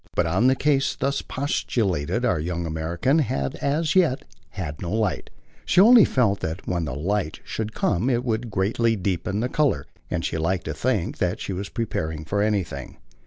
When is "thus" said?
0.95-1.21